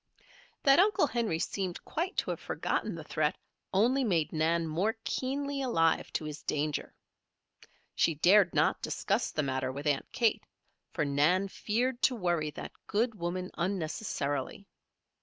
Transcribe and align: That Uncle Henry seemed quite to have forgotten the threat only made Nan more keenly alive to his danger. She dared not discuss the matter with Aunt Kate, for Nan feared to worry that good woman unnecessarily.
That 0.63 0.79
Uncle 0.79 1.05
Henry 1.05 1.37
seemed 1.37 1.85
quite 1.85 2.17
to 2.17 2.31
have 2.31 2.39
forgotten 2.39 2.95
the 2.95 3.03
threat 3.03 3.37
only 3.71 4.03
made 4.03 4.33
Nan 4.33 4.65
more 4.65 4.97
keenly 5.03 5.61
alive 5.61 6.11
to 6.13 6.25
his 6.25 6.41
danger. 6.41 6.95
She 7.93 8.15
dared 8.15 8.55
not 8.55 8.81
discuss 8.81 9.29
the 9.29 9.43
matter 9.43 9.71
with 9.71 9.85
Aunt 9.85 10.11
Kate, 10.11 10.43
for 10.91 11.05
Nan 11.05 11.49
feared 11.49 12.01
to 12.01 12.15
worry 12.15 12.49
that 12.49 12.71
good 12.87 13.13
woman 13.13 13.51
unnecessarily. 13.59 14.65